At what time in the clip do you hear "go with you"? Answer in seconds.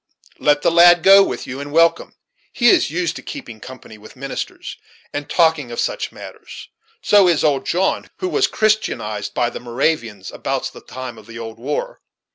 1.03-1.59